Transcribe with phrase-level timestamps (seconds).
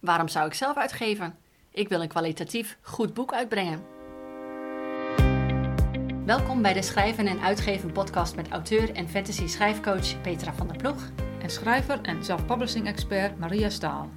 [0.00, 1.34] Waarom zou ik zelf uitgeven?
[1.70, 3.82] Ik wil een kwalitatief goed boek uitbrengen.
[6.24, 10.76] Welkom bij de Schrijven en Uitgeven podcast met auteur en fantasy schrijfcoach Petra van der
[10.76, 11.10] Ploeg.
[11.42, 14.10] En schrijver en self-publishing expert Maria Staal.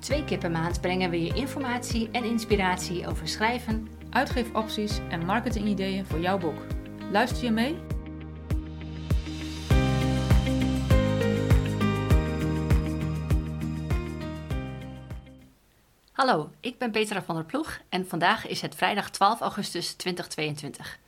[0.00, 6.06] Twee keer per maand brengen we je informatie en inspiratie over schrijven, Uitgeefopties en marketingideeën
[6.06, 6.58] voor jouw boek.
[7.10, 7.87] Luister je mee?
[16.18, 20.98] Hallo, ik ben Petra van der Ploeg en vandaag is het vrijdag 12 augustus 2022.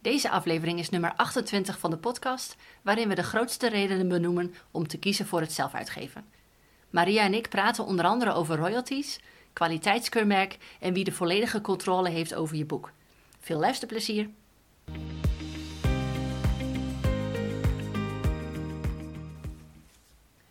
[0.00, 4.86] Deze aflevering is nummer 28 van de podcast, waarin we de grootste redenen benoemen om
[4.88, 6.24] te kiezen voor het zelfuitgeven.
[6.90, 9.20] Maria en ik praten onder andere over royalties,
[9.52, 12.92] kwaliteitskeurmerk en wie de volledige controle heeft over je boek.
[13.40, 14.30] Veel luisterplezier!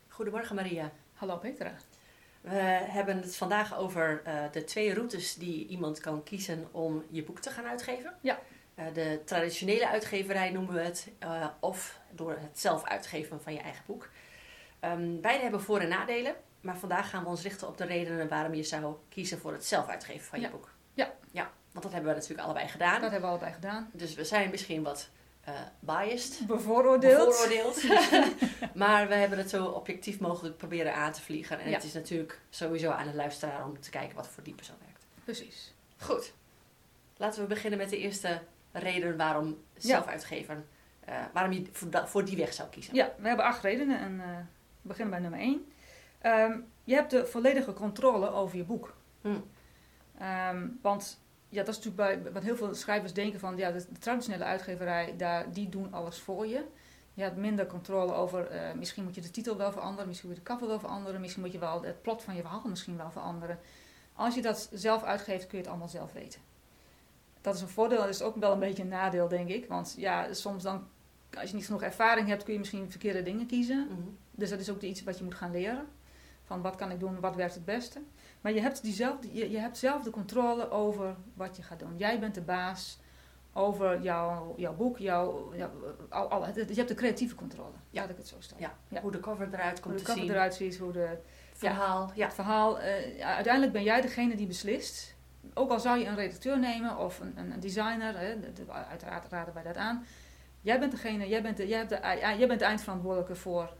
[0.08, 0.92] Goedemorgen Maria.
[1.14, 1.76] Hallo Petra.
[2.44, 7.24] We hebben het vandaag over uh, de twee routes die iemand kan kiezen om je
[7.24, 8.14] boek te gaan uitgeven.
[8.22, 8.40] Ja.
[8.76, 13.60] Uh, de traditionele uitgeverij noemen we het, uh, of door het zelf uitgeven van je
[13.60, 14.10] eigen boek.
[14.82, 18.28] Um, beide hebben voor- en nadelen, maar vandaag gaan we ons richten op de redenen
[18.28, 20.46] waarom je zou kiezen voor het zelf uitgeven van ja.
[20.46, 20.70] je boek.
[20.94, 21.14] Ja.
[21.32, 23.02] Ja, want dat hebben we natuurlijk allebei gedaan.
[23.02, 23.90] Dat hebben we allebei gedaan.
[23.94, 25.10] Dus we zijn misschien wat
[25.50, 26.48] uh, biased.
[26.48, 27.28] Bevooroordeeld.
[27.28, 27.84] Bevooroordeeld.
[28.84, 31.60] maar we hebben het zo objectief mogelijk proberen aan te vliegen.
[31.60, 31.76] En Ja.
[31.76, 35.06] het is natuurlijk sowieso aan de luisteraar om te kijken wat voor die persoon werkt.
[35.24, 35.74] Precies.
[35.98, 36.34] Goed.
[37.18, 38.42] Laten we beginnen met de eerste
[38.72, 40.68] reden waarom zelf uitgeven.
[41.06, 41.66] eh, waarom je
[42.06, 42.96] voor, die weg zou kiezen.
[42.96, 44.28] Ja, we hebben acht redenen en eh,
[44.82, 45.72] we beginnen bij nummer één.
[46.22, 48.94] Ehm, je hebt de volledige controle over je boek.
[49.22, 49.30] Hm.
[50.18, 51.20] Ehm, want
[51.54, 54.44] ja, dat is natuurlijk bij wat heel veel schrijvers denken van ja, de, de traditionele
[54.44, 56.64] uitgeverij, daar, die doen alles voor je.
[57.14, 60.38] Je hebt minder controle over, eh, misschien moet je de titel wel veranderen, misschien moet
[60.38, 62.98] je de cover wel veranderen, misschien moet je wel het plot van je verhaal misschien
[62.98, 63.60] wel veranderen.
[64.14, 66.42] Als je dat zelf uitgeeft, kun je het allemaal zelf weten.
[67.42, 69.68] Dat is een voordeel, dat is ook wel een beetje een nadeel, denk ik.
[69.68, 70.88] Want ja, soms dan,
[71.40, 73.88] als je niet genoeg ervaring hebt, kun je misschien verkeerde dingen kiezen.
[73.90, 74.10] Mhm.
[74.32, 75.88] Dus dat is ook iets wat je moet gaan leren.
[76.44, 78.02] Van wat kan ik doen, wat werkt het beste.
[78.44, 81.94] Maar je hebt, diezelfde, je, je hebt zelf de controle over wat je gaat doen.
[81.98, 83.00] Jij bent de baas
[83.54, 85.70] over jouw, jouw boek, jouw, jouw,
[86.10, 87.72] al, al, je hebt de creatieve controle.
[87.90, 88.02] Ja.
[88.02, 88.36] Laat ik het zo.
[88.58, 88.74] Ja.
[88.88, 89.02] Ja.
[89.02, 90.32] Hoe de cover eruit komt Hoe de te cover zien.
[90.32, 91.18] eruit ziet, hoe de,
[91.54, 92.12] Verhaal.
[92.16, 92.26] Ja.
[92.26, 92.80] het verhaal.
[92.80, 95.16] eh, uiteindelijk ben jij degene die beslist.
[95.54, 98.72] Ook al zou je een redacteur nemen of een, een, een designer, hè, de- de-
[98.72, 100.06] uiteraard raden wij dat aan.
[100.62, 101.98] Jij bent degene, jij bent de, jij hebt de,
[102.38, 103.74] jij bent de eindverantwoordelijke voor,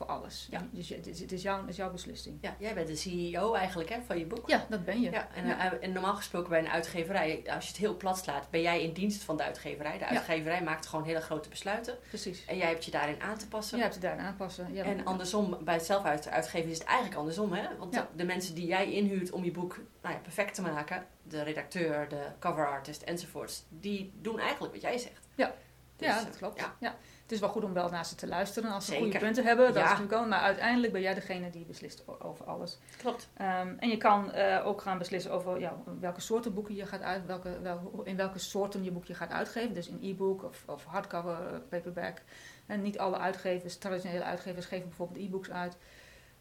[0.00, 0.46] voor alles.
[0.50, 0.66] Ja.
[0.70, 2.38] Dus je- het is, het is, jouw, het is jouw beslissing.
[2.40, 4.48] ja, jij bent de CEO eigenlijk hè, van je boek.
[4.48, 5.10] Ja, dat ben je.
[5.10, 5.72] Ja, en, Ja.
[5.72, 8.82] eh, en normaal gesproken bij een uitgeverij, als je het heel plat slaat, ben jij
[8.82, 9.92] in dienst van de uitgeverij.
[9.92, 10.06] De Ja.
[10.10, 11.98] uitgeverij maakt gewoon hele grote besluiten.
[12.08, 12.44] Precies.
[12.46, 13.76] En jij hebt je daarin aan te passen.
[13.76, 14.72] Je hebt het daarin aanpassen.
[14.74, 17.52] Ja, En andersom, bij het zelf uit- uitgeven is het eigenlijk andersom.
[17.52, 17.76] Hè?
[17.78, 21.42] Want de mensen die jij inhuurt om je boek nou ja, perfect te maken, de
[21.42, 25.28] redacteur, de cover artist enzovoorts, die doen eigenlijk wat jij zegt.
[25.34, 25.54] Ja.
[25.96, 26.66] Dus, ja, eh, dat klopt.
[26.80, 26.96] ja.
[27.30, 29.04] Het is wel goed om wel naar ze te luisteren als ze Zeker.
[29.06, 29.66] goede punten hebben.
[29.66, 29.82] Dat Ja.
[29.82, 30.28] is natuurlijk wel.
[30.28, 32.78] Maar uiteindelijk ben jij degene die beslist over alles.
[32.98, 33.28] Klopt.
[33.36, 37.02] Ehm, en je kan eh, ook gaan beslissen over ja, welke soorten boeken je gaat
[37.02, 39.74] uit, welke, wel, in welke soorten je boekje gaat uitgeven.
[39.74, 42.18] Dus in e-book of, of hardcover, eh, paperback.
[42.66, 45.76] En niet alle uitgevers, traditionele uitgevers, geven bijvoorbeeld e-books uit.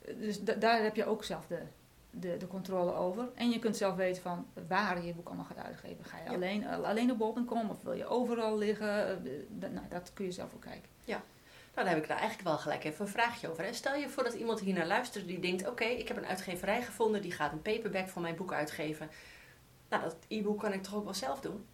[0.06, 1.60] Eh, Dus da- daar heb je ook zelf de,
[2.12, 3.30] de, de controle over.
[3.36, 6.06] En je kunt zelf weten van waar je je boek allemaal gaat uitgeven.
[6.06, 6.36] Ga je Ja.
[6.36, 9.08] alleen, eh, alleen op bol.com of wil je overal liggen?
[9.08, 9.16] Eh,
[9.60, 10.90] d- nou, dat kun je zelf ook kijken.
[11.76, 13.64] Nou, daar heb ik daar eigenlijk wel gelijk even een vraagje over.
[13.64, 13.74] Hè?
[13.74, 16.82] Stel je voor dat iemand hier naar luistert die denkt: Oké, ik heb een uitgeverij
[16.82, 19.10] gevonden, die gaat een paperback van mijn boek uitgeven.
[19.90, 21.66] Nou, dat e-book kan ik toch ook wel zelf doen?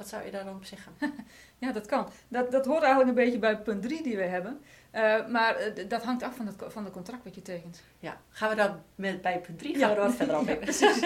[0.00, 0.92] Wat zou je daar dan op zeggen?
[1.58, 2.08] Ja, dat kan.
[2.28, 4.60] Dat, dat hoort eigenlijk een beetje bij punt 3 die we hebben.
[4.90, 7.82] Eh, maar eh, dat hangt af van het, van het contract wat je tekent.
[7.98, 9.94] Ja, gaan we daar met, bij punt 3 gaan Ja.
[9.94, 10.58] we wat verder op in.
[10.68, 11.02] precies.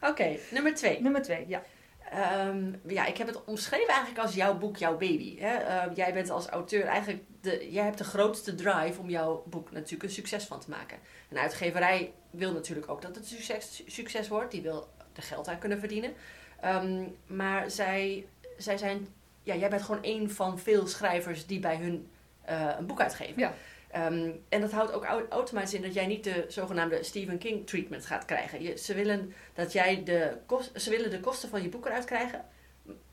[0.00, 1.02] Oké, nummer 2.
[1.02, 1.62] Nummer 2, ja.
[2.10, 5.38] Ehm, ja, ik heb het omschreven eigenlijk als jouw boek, jouw baby.
[5.38, 5.54] Hè?
[5.56, 9.70] Ehm, jij bent als auteur eigenlijk de, jij hebt de grootste drive om jouw boek
[9.70, 10.98] natuurlijk een succes van te maken.
[11.30, 14.50] Een uitgeverij wil natuurlijk ook dat het succes, succes wordt.
[14.50, 16.12] Die wil er geld aan kunnen verdienen.
[16.60, 18.26] Ehm, maar zij,
[18.58, 19.08] zij zijn,
[19.42, 22.08] ja, jij bent gewoon een van veel schrijvers die bij hun
[22.44, 23.38] eh, een boek uitgeven.
[23.40, 23.54] Ja.
[23.90, 27.66] Ehm, en dat houdt ook au- automatisch in dat jij niet de zogenaamde Stephen King
[27.66, 28.62] treatment gaat krijgen.
[28.62, 32.04] Je, ze willen dat jij de, kost, ze willen de kosten van je boek eruit
[32.04, 32.44] krijgen.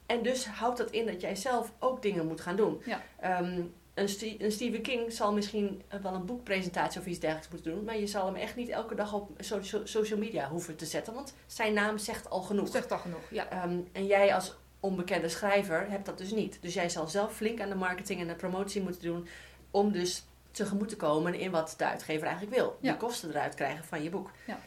[0.05, 2.81] En dus houdt dat in dat jij zelf ook dingen moet gaan doen.
[2.85, 3.01] Ja.
[3.19, 3.61] Ehm,
[3.93, 7.83] een, een Stephen King zal misschien eh, wel een boekpresentatie of iets dergelijks moeten doen.
[7.83, 11.13] Maar je zal hem echt niet elke dag op so- social media hoeven te zetten.
[11.13, 12.63] Want zijn naam zegt al genoeg.
[12.63, 13.49] Dat zegt al genoeg, ja.
[13.49, 16.57] Ehm, en jij als onbekende schrijver hebt dat dus niet.
[16.61, 19.27] Dus jij zal zelf flink aan de marketing en de promotie moeten doen.
[19.71, 22.77] Om dus tegemoet te komen in wat de uitgever eigenlijk wil.
[22.81, 22.91] Ja.
[22.91, 24.31] De kosten eruit krijgen van je boek.
[24.47, 24.59] Ja.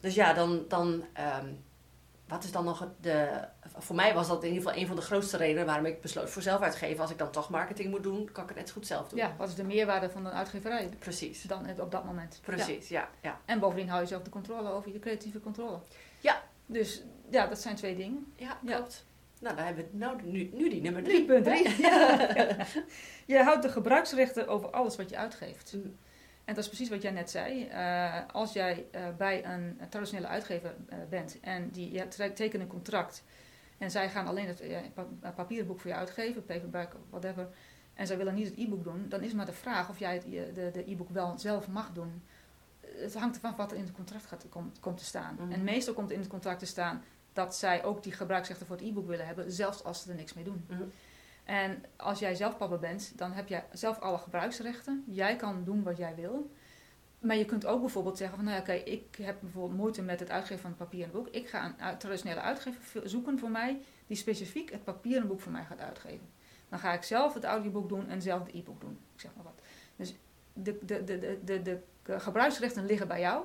[0.00, 1.46] dus ja, dan, dan ehm,
[2.30, 3.44] wat is dan nog de...
[3.76, 6.30] Voor mij was dat in ieder geval een van de grootste redenen waarom ik besloot
[6.30, 7.00] voor zelf uitgeven.
[7.00, 9.18] Als ik dan toch marketing moet doen, kan ik het net zo goed zelf doen.
[9.18, 11.42] Ja, wat is de meerwaarde van een uitgeverij Precies.
[11.42, 12.40] dan het op dat moment?
[12.42, 13.08] Precies, ja.
[13.20, 13.40] ja.
[13.44, 15.78] En bovendien hou je zelf de controle over je creatieve controle.
[16.20, 16.42] Ja.
[16.66, 18.32] Dus ja, dat zijn twee dingen.
[18.36, 18.76] Ja, Ja.
[18.76, 19.04] klopt.
[19.40, 21.06] Nou, dan hebben we nou, nu, nu die nummer 3.3.
[21.06, 21.76] drie.
[21.86, 22.66] Ja.
[23.26, 25.72] Je houdt de gebruiksrechten over alles wat je uitgeeft.
[25.72, 25.96] Mm.
[26.50, 27.66] En dat is precies wat jij net zei.
[27.66, 32.68] Eh, als jij eh, bij een traditionele uitgever eh, bent en die je tekent een
[32.68, 33.22] contract
[33.78, 34.62] en zij gaan alleen het
[34.94, 37.48] pa- papieren boek voor je uitgeven, paperback of whatever,
[37.94, 40.74] en zij willen niet het e-book doen, dan is maar de vraag of jij het,
[40.74, 42.22] de e-book wel zelf mag doen.
[42.80, 45.36] Het hangt ervan af wat er in het contract gaat, komt, komt te staan.
[45.40, 45.52] Mhm.
[45.52, 47.02] En meestal komt in het contract te staan
[47.32, 50.34] dat zij ook die gebruiksrechten voor het e-book willen hebben, zelfs als ze er niks
[50.34, 50.64] mee doen.
[50.68, 50.82] Mhm.
[51.50, 55.04] En als jij zelf papa bent, dan heb jij zelf alle gebruiksrechten.
[55.06, 56.50] Jij kan doen wat jij wil.
[57.18, 60.20] Maar je kunt ook bijvoorbeeld zeggen van, nou ja, oké, ik heb bijvoorbeeld moeite met
[60.20, 61.28] het uitgeven van het papieren boek.
[61.28, 65.52] Ik ga een uit- traditionele uitgever zoeken voor mij, die specifiek het papieren boek voor
[65.52, 66.28] mij gaat uitgeven.
[66.68, 68.98] Dan ga ik zelf het audioboek doen en zelf het e-book doen.
[69.14, 69.62] Ik zeg maar wat.
[69.96, 70.14] Dus
[70.52, 71.80] de, de, de, de, de,
[72.18, 73.44] gebruiksrechten liggen bij jou.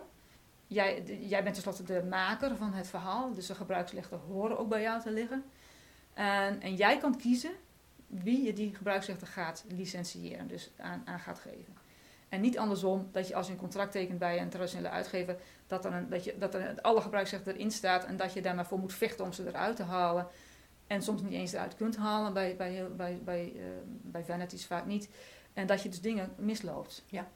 [0.67, 4.81] Jij, jij bent tenslotte de maker van het verhaal, dus de gebruiksrechten horen ook bij
[4.81, 5.43] jou te liggen.
[6.13, 7.51] En, en jij kan kiezen
[8.07, 11.73] wie je die gebruiksrechten gaat licentiëren, dus aan, aan gaat geven.
[12.29, 15.37] En niet andersom, dat je als je een contract tekent bij een traditionele uitgever,
[15.67, 18.55] dat er, een, dat je, dat er alle gebruiksrechten erin staat en dat je daar
[18.55, 20.27] maar voor moet vechten om ze eruit te halen.
[20.87, 24.85] En soms niet eens eruit kunt halen, bij, bij, bij, bij, eh, bij vanities vaak
[24.85, 25.09] niet.
[25.53, 27.03] En dat je dus dingen misloopt.
[27.07, 27.27] Ja,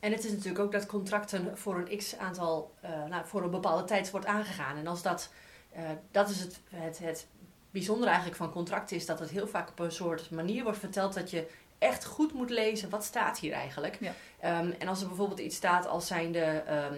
[0.00, 3.50] en het is natuurlijk ook dat contracten voor een x aantal, eh, nou, voor een
[3.50, 4.76] bepaalde tijd wordt aangegaan.
[4.76, 5.32] En als dat,
[5.70, 7.26] eh, dat is het, het, het
[7.70, 11.14] bijzondere eigenlijk van contracten, is dat het heel vaak op een soort manier wordt verteld
[11.14, 11.46] dat je
[11.78, 13.96] echt goed moet lezen, wat staat hier eigenlijk.
[14.00, 14.12] Ja.
[14.40, 16.94] Ehm, en als er bijvoorbeeld iets staat als zijnde ehm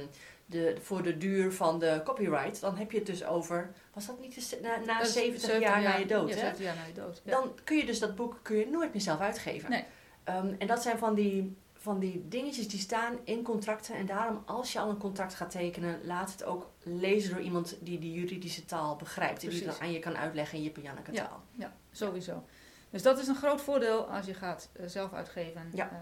[0.51, 4.21] de, voor de duur van de copyright, dan heb je het dus over, was dat
[4.21, 6.41] niet na, na Dat is 70, jaar na je dood, Ja, hè?
[6.41, 7.21] 70 jaar na je dood.
[7.25, 7.31] Ja.
[7.31, 9.71] dan kun je dus dat boek kun je nooit meer zelf uitgeven.
[9.71, 9.85] Nee.
[10.25, 13.95] Ehm, en dat zijn van die, van die dingetjes die staan in contracten.
[13.95, 17.77] En daarom, als je al een contract gaat tekenen, laat het ook lezen door iemand
[17.81, 19.43] die die juridische taal begrijpt.
[19.43, 19.79] En die Precies.
[19.79, 21.43] dan aan je kan uitleggen in je Janneke taal.
[21.53, 22.45] Ja, sowieso.
[22.91, 25.71] Dus dat is een groot voordeel als je gaat eh, zelf uitgeven.
[25.75, 25.91] Ja.
[25.91, 25.97] eh,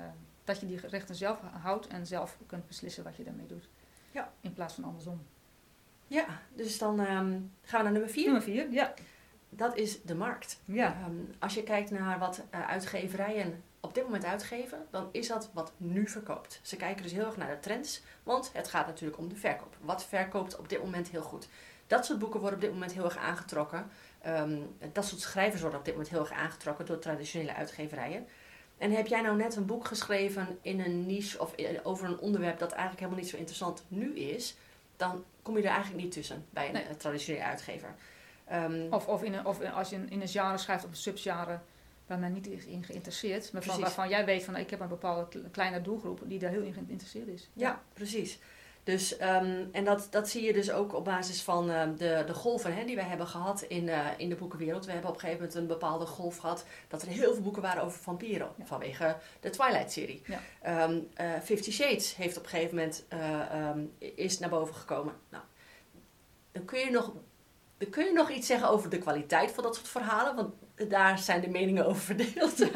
[0.44, 3.68] dat je die rechten zelf houdt en zelf kunt beslissen wat je daarmee doet.
[4.10, 4.32] Ja.
[4.40, 5.22] In plaats van andersom.
[6.06, 8.24] Ja, dus dan ehm, gaan we naar nummer vier.
[8.24, 8.94] Nummer vier, ja.
[9.50, 10.60] Dat is de markt.
[10.64, 15.28] Ja, Ehm, als je kijkt naar wat eh, uitgeverijen op dit moment uitgeven, dan is
[15.28, 16.60] dat wat nu verkoopt.
[16.62, 19.76] Ze kijken dus heel erg naar de trends, want het gaat natuurlijk om de verkoop.
[19.80, 21.48] Wat verkoopt op dit moment heel goed?
[21.86, 23.90] Dat soort boeken worden op dit moment heel erg aangetrokken.
[24.20, 24.58] Ehm,
[24.92, 28.26] dat soort schrijvers worden op dit moment heel erg aangetrokken door traditionele uitgeverijen.
[28.78, 32.18] En heb jij nou net een boek geschreven in een niche of in- over een
[32.18, 34.56] onderwerp dat eigenlijk helemaal niet zo interessant nu is,
[34.96, 36.96] dan kom je er eigenlijk niet tussen bij een Nee.
[36.96, 37.94] traditionele uitgever.
[38.44, 40.96] Ehm, of, of, in een, of als je in in een genre schrijft of een
[40.96, 41.58] subgenre
[42.08, 43.52] waar men niet is in geïnteresseerd.
[43.52, 46.50] Maar van, waarvan jij weet van ik heb een bepaalde kle- kleine doelgroep die daar
[46.50, 47.50] heel in geïnteresseerd is.
[47.52, 48.38] Ja, precies.
[48.88, 52.34] Dus, ehm, en dat, dat zie je dus ook op basis van ehm, de, de
[52.34, 54.84] golven hè, die we hebben gehad in, eh, in de boekenwereld.
[54.84, 57.62] We hebben op een gegeven moment een bepaalde golf gehad dat er heel veel boeken
[57.62, 58.48] waren over vampieren.
[58.58, 58.64] Ja.
[58.64, 60.22] Vanwege de Twilight-serie.
[60.26, 60.40] Ja.
[60.62, 65.14] Ehm, eh, Fifty Shades heeft op een gegeven moment eh, is naar boven gekomen.
[65.28, 65.44] Nou,
[66.52, 67.12] dan kun je nog...
[67.90, 70.54] Kun je nog iets zeggen over de kwaliteit van dat soort verhalen, want
[70.90, 72.72] daar zijn de meningen over verdeeld.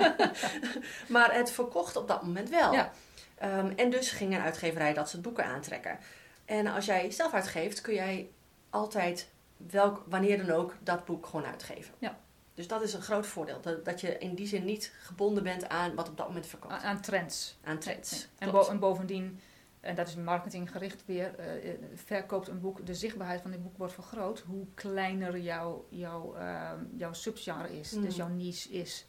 [1.08, 2.72] maar het verkocht op dat moment wel.
[2.72, 2.92] Ja.
[3.38, 5.98] Ehm, en dus ging een uitgeverij dat soort boeken aantrekken.
[6.44, 8.30] En als jij zelf uitgeeft, kun jij
[8.70, 11.94] altijd, welk, wanneer dan ook, dat boek gewoon uitgeven.
[11.98, 12.18] Ja.
[12.54, 13.60] Dus dat is een groot voordeel.
[13.60, 16.72] Dat, dat je in die zin niet gebonden bent aan wat op dat moment verkoopt.
[16.72, 17.56] Aan, aan trends.
[17.64, 18.10] Aan trends.
[18.10, 18.20] Nee.
[18.38, 19.40] En, bo- en bovendien,
[19.82, 23.76] en dat is marketinggericht weer, eh, eh, verkoopt een boek, de zichtbaarheid van dit boek
[23.76, 28.02] wordt vergroot, hoe kleiner jouw, jouw, ehm, jouw subgenre is, Mm.
[28.02, 29.06] dus jouw niche is,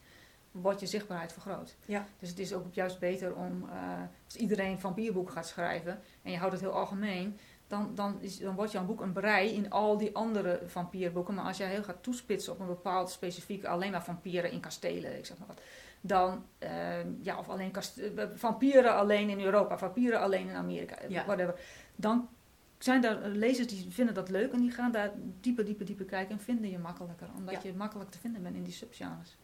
[0.50, 1.76] wordt je zichtbaarheid vergroot.
[1.86, 2.06] Ja.
[2.18, 6.38] Dus het is ook juist beter om, eh, als iedereen vampierboek gaat schrijven en je
[6.38, 9.98] houdt het heel algemeen, dan, dan, is, dan wordt jouw boek een brei in al
[9.98, 11.34] die andere vampierboeken.
[11.34, 15.18] Maar als jij heel gaat toespitsen op een bepaald specifiek, alleen maar vampieren in kastelen,
[15.18, 15.60] ik zeg maar wat,
[16.06, 17.72] dan, eh, ja, of alleen
[18.16, 21.24] eh, vampieren alleen in Europa, vampieren alleen in Amerika, eh, Ja.
[21.24, 21.60] whatever.
[21.96, 22.28] Dan
[22.78, 26.34] zijn er lezers die vinden dat leuk en die gaan daar dieper, dieper, dieper kijken
[26.34, 27.60] en vinden je makkelijker, omdat Ja.
[27.62, 29.36] je makkelijk te vinden bent in die subgenres.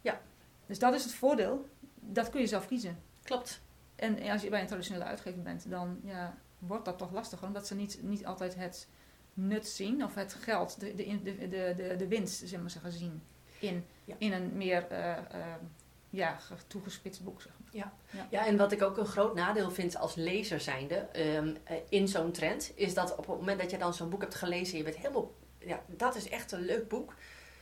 [0.00, 0.20] Ja.
[0.66, 1.68] Dus dat is het voordeel.
[2.00, 2.98] Dat kun je zelf kiezen.
[3.22, 3.60] Klopt.
[3.96, 7.66] En als je bij een traditionele uitgever bent, dan ja, wordt dat toch lastiger, omdat
[7.66, 8.88] ze niet, niet altijd het
[9.34, 13.22] nut zien of het geld, de, de, de, de, de, winst, zeg maar zeggen, zien
[13.58, 14.14] in, Ja.
[14.18, 15.22] in een meer eh, eh,
[16.10, 17.42] ja, ge- toegespitst boek.
[17.42, 17.70] Zeg maar.
[18.30, 22.32] Ja, en wat ik ook een groot nadeel vind als lezer zijnde eh, in zo'n
[22.32, 24.84] trend, is dat op het moment dat je dan zo'n boek hebt gelezen en je
[24.84, 27.14] bent helemaal, ja, dat is echt een leuk boek.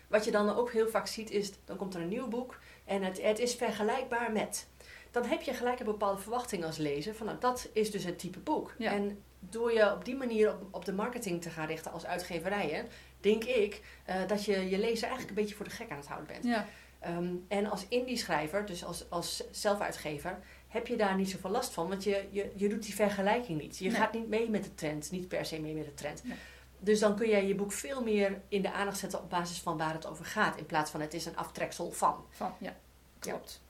[0.09, 3.03] Wat je dan ook heel vaak ziet is, dan komt er een nieuw boek en
[3.03, 4.67] het, het is vergelijkbaar met.
[5.11, 8.19] Dan heb je gelijk een bepaalde verwachting als lezer van nou, dat is dus het
[8.19, 8.75] type boek.
[8.79, 8.93] Ja.
[8.93, 12.87] En door je op die manier op, op de marketing te gaan richten als uitgeverijen,
[13.21, 16.07] denk ik eh, dat je je lezer eigenlijk een beetje voor de gek aan het
[16.07, 16.45] houden bent.
[16.45, 16.67] Ja,
[17.07, 21.89] Ehm, en als indie-schrijver, dus als, als zelfuitgever, heb je daar niet zoveel last van.
[21.89, 23.79] Want je, je, je doet die vergelijking niet.
[23.79, 23.97] Je Nee.
[24.01, 25.11] gaat niet mee met de trend.
[25.11, 26.25] Niet per se mee met de trend.
[26.25, 26.37] Nee.
[26.79, 29.77] Dus dan kun jij je boek veel meer in de aandacht zetten op basis van
[29.79, 30.57] waar het over gaat.
[30.57, 32.25] In plaats van het is een aftreksel van.
[32.31, 32.75] van, ja,
[33.19, 33.63] klopt.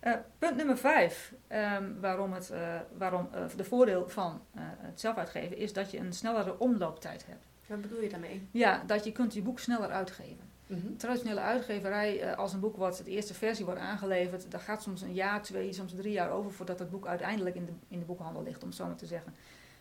[0.00, 5.16] Eh, punt nummer vijf, ehm, waarom, het, eh, waarom eh, de voordeel van het zelf
[5.16, 7.46] uitgeven is dat je een snellere omlooptijd hebt.
[7.66, 8.48] Wat bedoel je daarmee?
[8.50, 10.49] Ja, dat je kunt je boek sneller uitgeven.
[10.70, 10.96] Mhm.
[10.96, 15.02] Traditionele uitgeverij, eh, als een boek wordt, de eerste versie wordt aangeleverd, daar gaat soms
[15.02, 18.04] een jaar, twee, soms drie jaar over voordat het boek uiteindelijk in de, in de
[18.04, 19.34] boekhandel ligt, om het zo maar te zeggen.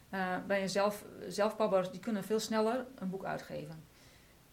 [0.10, 3.84] Eh, bij een zelf, zelfpabbers, die kunnen veel sneller een boek uitgeven.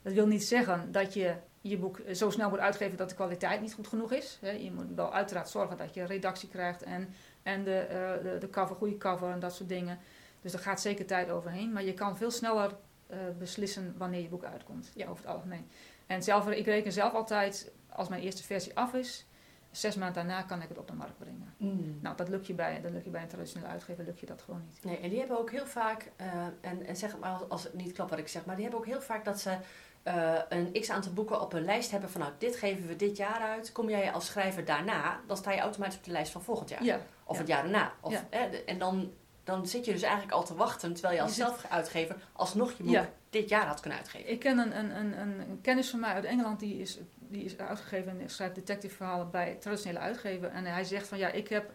[0.03, 3.61] Dat wil niet zeggen dat je je boek zo snel moet uitgeven dat de kwaliteit
[3.61, 4.39] niet goed genoeg is.
[4.41, 7.09] Je moet wel uiteraard zorgen dat je redactie krijgt en,
[7.43, 9.99] en de, eh, de, de cover, goede cover en dat soort dingen.
[10.41, 12.77] Dus er gaat zeker tijd overheen, maar je kan veel sneller
[13.07, 15.07] eh, beslissen wanneer je boek uitkomt, Ja.
[15.09, 15.67] over het algemeen.
[16.07, 19.27] En zelf, ik reken zelf altijd, als mijn eerste versie af is,
[19.71, 21.55] zes maanden daarna kan ik het op de markt brengen.
[21.57, 21.99] Mm.
[22.01, 24.43] Nou, dat lukt je bij, dat lukt je bij een traditionele uitgever, lukt je dat
[24.43, 24.85] gewoon niet.
[24.85, 26.27] Nee, en die hebben ook heel vaak, eh,
[26.61, 28.65] en, en zeg het maar als, als het niet klopt wat ik zeg, maar die
[28.65, 29.57] hebben ook heel vaak dat ze
[30.03, 33.17] eh, een x aantal boeken op een lijst hebben van nou, dit geven we dit
[33.17, 33.73] jaar uit.
[33.73, 36.85] Kom jij als schrijver daarna, dan sta je automatisch op de lijst van volgend jaar.
[36.85, 37.39] Ja, Of ja.
[37.41, 37.93] het jaar daarna.
[38.01, 38.49] Of, Ja.
[38.67, 39.13] en dan,
[39.47, 42.73] dan zit je dus eigenlijk al te wachten, terwijl je als Je zit- zelfuitgever alsnog
[42.77, 43.09] je boek Ja.
[43.31, 44.31] dit jaar had kunnen uitgeven.
[44.31, 47.59] Ik ken een, een, een, een, kennis van mij uit Engeland, die is, die is
[47.59, 50.49] uitgegeven en schrijft detective verhalen bij traditionele uitgever.
[50.49, 51.71] En hij zegt van ja, ik heb,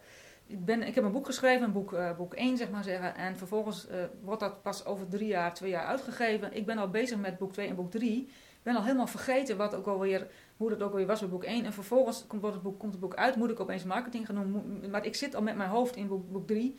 [0.46, 3.16] ik ben, ik heb een boek geschreven, een boek, eh, boek 1 zeg maar zeggen.
[3.16, 6.52] En vervolgens eh, wordt dat pas over drie jaar, twee jaar uitgegeven.
[6.56, 8.20] Ik ben al bezig met boek 2 en boek 3.
[8.28, 10.26] Ik ben al helemaal vergeten wat ook alweer,
[10.56, 11.64] hoe dat ook alweer was bij boek 1.
[11.64, 14.34] En vervolgens komt, wordt het boek, komt het boek uit, moet ik opeens marketing gaan
[14.34, 14.90] doen.
[14.90, 16.78] Maar ik zit al met mijn hoofd in boek, boek 3.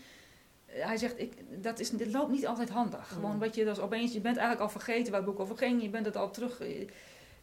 [0.74, 3.00] Hij zegt, ik, dat is, dit loopt niet altijd handig.
[3.00, 3.15] Mm.
[3.15, 5.82] Gewoon wat je dus opeens, je bent eigenlijk al vergeten waar het boek over ging.
[5.82, 6.60] Je bent het al terug.
[6.60, 6.88] eh,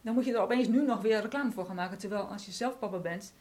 [0.01, 1.99] Dan moet je er opeens nu nog weer reclame voor gaan maken.
[1.99, 3.33] Terwijl als je zelf papa bent,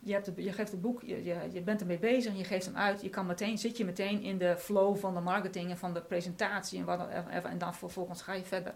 [0.00, 2.66] je, hebt het, je geeft het boek, je, je, je bent ermee bezig, je geeft
[2.66, 3.02] hem uit.
[3.02, 6.00] Je kan meteen, zit je meteen in de flow van de marketing en van de
[6.00, 7.08] presentatie en wat.
[7.42, 8.74] En dan vervolgens ga je verder.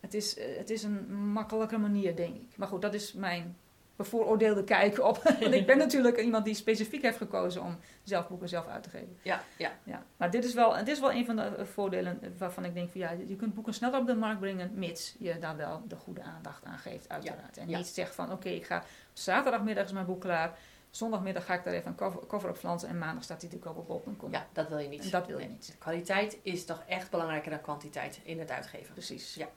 [0.00, 2.56] Het is, eh, het is een makkelijke manier, denk ik.
[2.56, 3.56] Maar goed, dat is mijn
[3.96, 5.22] bevooroordeelde kijk op.
[5.40, 8.90] Want ik ben natuurlijk iemand die specifiek heeft gekozen om zelf boeken zelf uit te
[8.90, 9.18] geven.
[9.22, 9.72] Ja, ja.
[9.84, 12.74] Ja, maar dit is, wel, dit is wel een van de eh, voordelen waarvan ik
[12.74, 15.82] denk van ja, je kunt boeken sneller op de markt brengen, mits je daar wel
[15.88, 17.56] de goede aandacht aan geeft, uiteraard.
[17.56, 17.76] en ja.
[17.76, 18.82] niet zegt van oké, ik ga
[19.12, 20.58] zaterdagmiddag is mijn boek klaar,
[20.90, 23.58] zondagmiddag ga ik daar even een cover, cover op flansen en maandag staat hij te
[23.58, 24.32] koop op bol.com.
[24.32, 25.04] ja, dat wil je niet.
[25.04, 25.76] En dat wil je niet.
[25.78, 28.92] Kwaliteit is toch echt belangrijker dan kwantiteit in het uitgeven.
[28.92, 29.34] Precies.
[29.34, 29.48] Ja.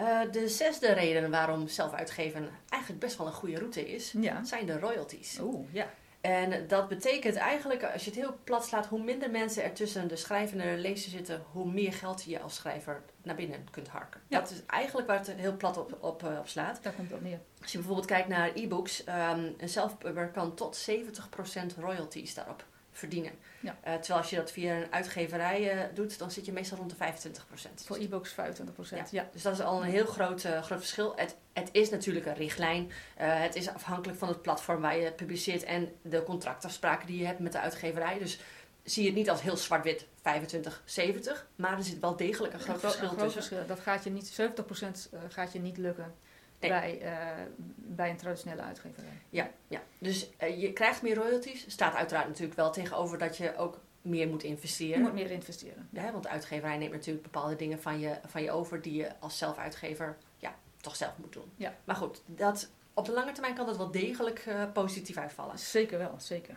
[0.00, 4.44] Eh, de zesde reden waarom zelfuitgeven eigenlijk best wel een goede route is, Ja.
[4.44, 5.38] zijn de royalties.
[5.42, 5.86] Oeh, ja.
[6.20, 10.08] En dat betekent eigenlijk, als je het heel plat slaat, hoe minder mensen er tussen
[10.08, 13.88] de schrijver en de lezer zitten, hoe meer geld je als schrijver naar binnen kunt
[13.88, 14.20] harken.
[14.28, 14.38] Ja.
[14.40, 16.82] Dat is eigenlijk waar het heel plat op, op, eh, op slaat.
[16.82, 17.40] Daar komt het op neer.
[17.62, 23.32] Als je bijvoorbeeld kijkt naar e-books, ehm, een zelfpubber kan tot 70% royalties daarop verdienen.
[23.60, 23.76] Ja.
[23.80, 26.90] Eh, terwijl als je dat via een uitgeverij eh, doet, dan zit je meestal rond
[26.90, 27.84] de 25%.
[27.84, 29.10] Voor e-books 25%.
[29.10, 29.28] Ja.
[29.32, 31.12] Dus dat is al een heel groot, eh, groot verschil.
[31.16, 32.92] Het, het is natuurlijk een richtlijn.
[33.16, 37.38] Het is afhankelijk van het platform waar je publiceert en de contractafspraken die je hebt
[37.38, 38.18] met de uitgeverij.
[38.18, 38.40] Dus
[38.82, 41.46] zie je het niet als heel zwart-wit 25, 70.
[41.56, 43.42] Maar er zit wel degelijk een groot Een verschil een groot tussen.
[43.42, 43.66] verschil.
[43.66, 46.14] Dat gaat je niet, 70% eh, gaat je niet lukken
[46.60, 46.70] Nee.
[46.70, 47.44] bij, eh,
[47.76, 49.20] bij een traditionele uitgeverij.
[49.30, 49.82] Ja, ja.
[49.98, 51.64] dus eh, je krijgt meer royalties.
[51.68, 55.00] Staat uiteraard natuurlijk wel tegenover dat je ook meer moet Je investeren.
[55.00, 55.88] moet meer investeren.
[55.90, 59.10] Ja, want de uitgeverij neemt natuurlijk bepaalde dingen van je, van je over die je
[59.18, 61.50] als zelfuitgever ja, toch zelf moet doen.
[61.56, 61.74] Ja.
[61.84, 65.58] Maar goed, dat, op de lange termijn kan dat wel degelijk eh, positief uitvallen.
[65.58, 66.54] Zeker wel, zeker.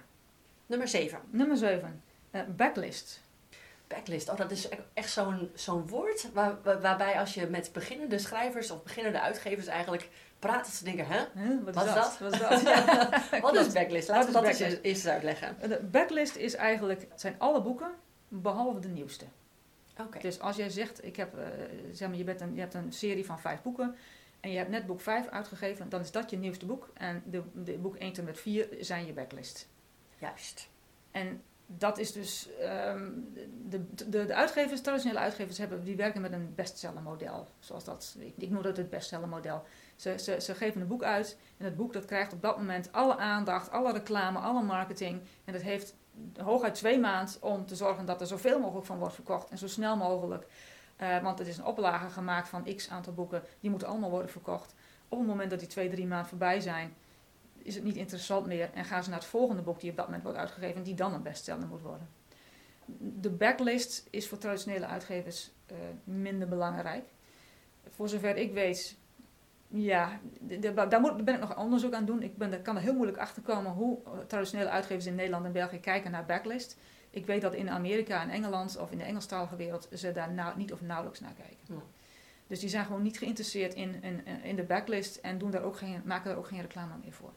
[0.65, 1.19] Nummer 7.
[1.29, 2.03] Nummer 7.
[2.55, 3.21] backlist.
[3.93, 4.29] Backlist.
[4.29, 8.17] Oh, dat is e- echt zo'n zo'n woord waar, waar- waarbij als je met beginnende
[8.17, 10.09] schrijvers of beginnende uitgevers eigenlijk
[10.39, 11.19] praat, dat ze denken, hè?
[11.33, 12.17] Huh, wat, Wat is dat?
[12.19, 12.61] Wat is dat?
[13.31, 13.41] Ja.
[13.41, 14.07] Wat is backlist?
[14.07, 14.83] Laten we dat is eens backlist?
[14.85, 15.55] eerst eens uitleggen.
[15.69, 17.91] De backlist is eigenlijk, het zijn alle boeken
[18.27, 19.25] behalve de nieuwste.
[19.99, 20.19] Oké.
[20.19, 21.45] Dus als jij zegt, ik heb, eh,
[21.91, 23.95] zeg maar, je, bent een, je hebt een serie van vijf boeken
[24.39, 26.89] en je hebt net boek 5 uitgegeven, dan is dat je nieuwste boek.
[26.93, 29.67] En de, de boek 1 tot en met 4 zijn je backlist.
[30.19, 30.69] Juist.
[31.11, 32.49] En dat is dus.
[32.59, 33.09] ehm,
[33.69, 37.47] de, de, de uitgevers, traditionele uitgevers, hebben, die werken met een bestsellermodel.
[37.59, 39.63] Zoals dat, ik, noem dat het bestsellermodel.
[39.95, 42.91] Ze, ze, ze geven een boek uit en het boek dat krijgt op dat moment
[42.91, 45.21] alle aandacht, alle reclame, alle marketing.
[45.45, 45.95] En dat heeft
[46.37, 49.67] hooguit twee maanden om te zorgen dat er zoveel mogelijk van wordt verkocht en zo
[49.67, 50.45] snel mogelijk.
[50.95, 54.29] Eh, want het is een oplage gemaakt van x aantal boeken, die moeten allemaal worden
[54.29, 54.73] verkocht.
[55.07, 56.95] Op het moment dat die twee, drie maanden voorbij zijn,
[57.63, 60.05] is het niet interessant meer en gaan ze naar het volgende boek die op dat
[60.05, 62.09] moment wordt uitgegeven, die dan een bestseller moet worden.
[63.19, 67.05] De backlist is voor traditionele uitgevers eh, minder belangrijk.
[67.89, 68.97] Voor zover ik weet,
[69.67, 70.19] ja,
[70.89, 72.21] daar moet, ben ik nog onderzoek aan doen.
[72.21, 75.51] Ik ben, kan er heel moeilijk achter komen hoe eh, traditionele uitgevers in Nederland en
[75.51, 76.77] België kijken naar backlist.
[77.09, 80.57] Ik weet dat in Amerika en Engeland of in de Engelstalige wereld ze daar nou,
[80.57, 81.57] niet of nauwelijks naar kijken.
[81.67, 81.81] Ja.
[82.47, 85.77] Dus die zijn gewoon niet geïnteresseerd in, in, in de backlist en doen daar ook
[85.77, 87.33] geen, maken daar ook geen reclame meer voor.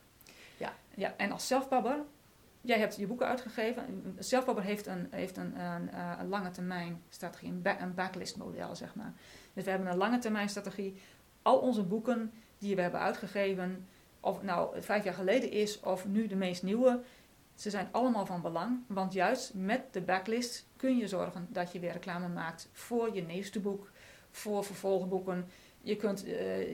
[0.57, 0.73] Ja.
[0.95, 1.99] Ja, en als zelfpabber,
[2.61, 4.17] jij hebt je boeken uitgegeven.
[4.19, 8.77] Zelfpabber heeft een, heeft een, een, eh, een lange termijn strategie, een, een backlist model
[8.77, 9.13] zeg maar.
[9.53, 11.01] Dus we hebben een lange termijn strategie.
[11.43, 13.89] Al onze boeken die we hebben uitgegeven,
[14.21, 17.03] of nou vijf jaar geleden is of nu de meest nieuwe,
[17.55, 18.79] ze zijn allemaal van belang.
[18.87, 23.23] Want juist met de backlist kun je zorgen dat je weer reclame maakt voor je
[23.23, 23.91] nieuwste boek,
[24.31, 25.49] voor vervolgboeken.
[25.87, 26.69] Je kunt, eh,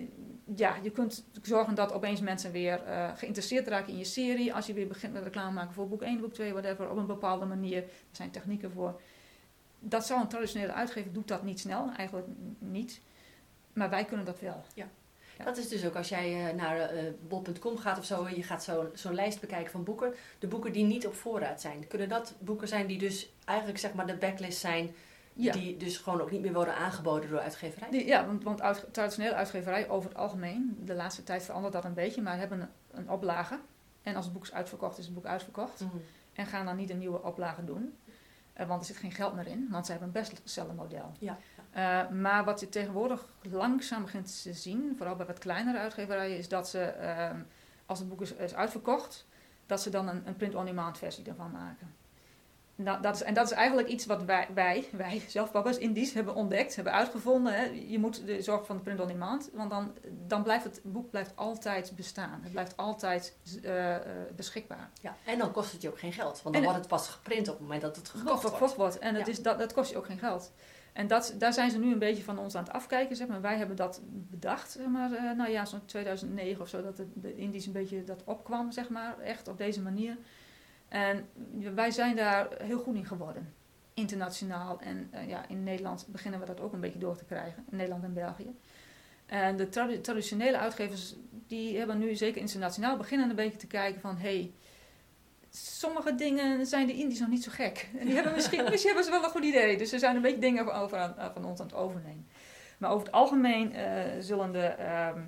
[0.56, 4.54] ja, je kunt zorgen dat opeens mensen weer eh, geïnteresseerd raken in je serie.
[4.54, 7.06] Als je weer begint met reclame maken voor boek 1, boek 2, whatever, op een
[7.06, 7.76] bepaalde manier.
[7.82, 9.00] Er zijn technieken voor.
[9.78, 12.26] Dat zou een traditionele uitgever doet dat niet snel, eigenlijk
[12.58, 13.00] niet.
[13.72, 14.64] Maar wij kunnen dat wel.
[14.74, 14.88] Ja.
[15.44, 16.90] Dat is dus ook als jij eh, naar
[17.28, 20.14] bol.com gaat of zo, je gaat zo- zo'n lijst bekijken van boeken.
[20.38, 21.86] De boeken die niet op voorraad zijn.
[21.86, 24.94] Kunnen dat boeken zijn die dus eigenlijk zeg maar de backlist zijn,
[25.34, 25.52] Ja.
[25.52, 27.90] die dus gewoon ook niet meer worden aangeboden door uitgeverij?
[27.90, 31.84] Die- ja, want, want uit, traditionele uitgeverij over het algemeen, de laatste tijd verandert dat
[31.84, 33.58] een beetje, maar hebben een, een oplage.
[34.02, 35.80] En als het boek is uitverkocht, is het boek uitverkocht.
[35.80, 35.96] Mhm.
[36.32, 37.96] En gaan dan niet een nieuwe oplage doen.
[38.52, 41.12] Eh, want er zit geen geld meer in, want ze hebben een bestsellermodel.
[41.18, 41.38] Ja.
[41.70, 46.48] Eh, maar wat je tegenwoordig langzaam begint te zien, vooral bij wat kleinere uitgeverijen, is
[46.48, 47.40] dat ze, ehm,
[47.86, 49.26] als het boek is, is uitverkocht,
[49.66, 51.94] dat ze dan een, een print-on-demand versie ervan maken.
[52.82, 56.12] Nou, dat is, en dat is eigenlijk iets wat wij, wij, wij zelf papa's indies
[56.12, 57.54] hebben ontdekt, hebben uitgevonden.
[57.54, 57.64] Hè.
[57.86, 59.92] Je moet de zorg van de print-on-demand, want dan,
[60.26, 62.40] dan blijft het boek blijft altijd bestaan.
[62.42, 64.02] Het blijft altijd eh, eh,
[64.36, 64.90] beschikbaar.
[65.00, 65.16] Ja.
[65.24, 67.54] En dan kost het je ook geen geld, want dan wordt het pas geprint op
[67.54, 68.58] het moment dat het Gekocht wordt.
[68.58, 68.76] wordt.
[68.76, 68.98] wordt.
[68.98, 69.32] En het Ja.
[69.32, 70.52] is, dat, dat kost je ook geen geld.
[70.92, 73.16] En dat, daar zijn ze nu een beetje van ons aan het afkijken.
[73.16, 73.40] Zeg maar.
[73.40, 77.06] Wij hebben dat bedacht, zeg maar, eh, nou ja, zo'n 2009 of zo, dat de,
[77.14, 80.16] de Indisch een beetje dat opkwam, zeg maar, echt op deze manier.
[80.92, 81.28] En
[81.74, 83.54] wij zijn daar heel goed in geworden.
[83.94, 84.80] Internationaal.
[84.80, 87.64] En eh, ja, in Nederland beginnen we dat ook een beetje door te krijgen.
[87.70, 88.56] In Nederland en België.
[89.26, 91.14] En de tradi- traditionele uitgevers,
[91.46, 94.16] die hebben nu zeker internationaal beginnen een beetje te kijken van...
[94.16, 94.52] Hey,
[95.50, 97.88] sommige dingen zijn de Indisch nog niet zo gek.
[97.98, 99.78] En die hebben misschien, misschien hebben ze wel een goed idee.
[99.78, 102.26] Dus er zijn een beetje dingen over aan, van ons aan het overnemen.
[102.78, 105.20] Maar over het algemeen eh, zullen de, ehm,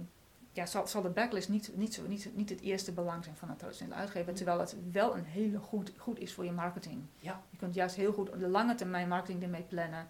[0.54, 3.48] ja, zal, zal de backlist niet, niet, zo, niet, niet het eerste belang zijn van
[3.50, 4.34] een traditionele uitgever.
[4.34, 7.02] Terwijl het wel een hele goed, goed is voor je marketing.
[7.18, 7.42] Ja.
[7.50, 10.08] Je kunt juist heel goed de lange termijn marketing ermee plannen.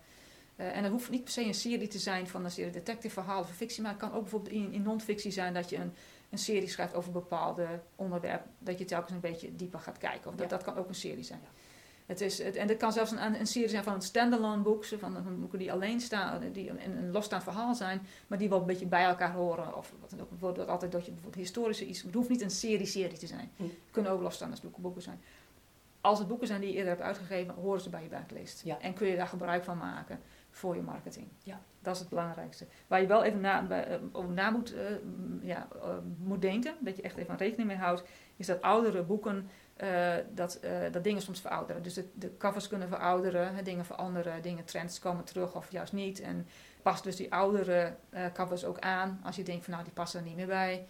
[0.56, 3.14] Eh, en het hoeft niet per se een serie te zijn van een serie detective
[3.14, 3.82] verhalen of fictie.
[3.82, 5.92] Maar het kan ook bijvoorbeeld in, in non-fictie zijn dat je een,
[6.30, 8.42] een serie schrijft over bepaalde onderwerp.
[8.58, 10.30] Dat je telkens een beetje dieper gaat kijken.
[10.30, 10.56] Of dat, Ja.
[10.56, 11.40] dat kan ook een serie zijn.
[12.06, 14.84] Het is, het, en het kan zelfs een, een serie zijn van een standalone boek.
[14.84, 18.06] zo Van, van boeken die alleen staan, die een, een losstaand verhaal zijn.
[18.26, 19.76] Maar die wel een beetje bij elkaar horen.
[19.76, 20.30] Of wat dan ook.
[20.30, 22.02] Bijvoorbeeld altijd dat je bijvoorbeeld historische iets.
[22.02, 23.50] Het hoeft niet een serie-serie te zijn.
[23.56, 25.20] Het kunnen ook losstaande boeken, boeken zijn.
[26.00, 28.62] Als het boeken zijn die je eerder hebt uitgegeven, horen ze bij je backlist.
[28.64, 28.80] Ja.
[28.80, 31.26] En kun je daar gebruik van maken voor je marketing.
[31.42, 31.60] Ja.
[31.80, 32.66] Dat is het belangrijkste.
[32.86, 34.84] Waar je wel even na, bij, eh, over na moet, eh,
[35.42, 35.88] ja, eh,
[36.18, 38.02] moet denken, dat je echt even rekening mee houdt,
[38.36, 41.82] is dat oudere boeken, eh, dat, eh, dat dingen soms verouderen.
[41.82, 45.92] Dus de, de covers kunnen verouderen, hè, dingen veranderen, dingen, trends komen terug of juist
[45.92, 46.20] niet.
[46.20, 46.46] En
[46.82, 50.20] pas dus die oudere eh, covers ook aan als je denkt van nou, die passen
[50.20, 50.86] er niet meer bij.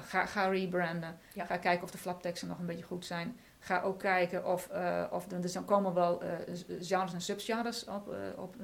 [0.00, 1.18] Ga, ga rebranden.
[1.32, 1.44] Ja.
[1.44, 3.38] Ga kijken of de flapteksten nog een beetje goed zijn.
[3.58, 4.68] Ga ook kijken of,
[5.10, 6.22] of er, dus dan komen wel
[6.80, 8.56] genres en subgenres op, op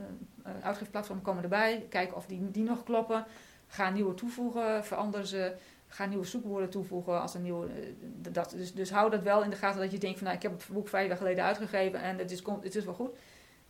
[0.62, 1.86] uitgeefplatformen komen erbij.
[1.88, 3.24] Kijken of die, die nog kloppen.
[3.66, 5.56] Ga nieuwe toevoegen, verander ze.
[5.92, 7.66] Ga nieuwe zoekwoorden toevoegen als een nieuwe.
[7.66, 10.36] eh, dat, dus, dus hou dat wel in de gaten dat je denkt van nou,
[10.36, 13.16] ik heb het boek vijf jaar geleden uitgegeven en het is, het is wel goed.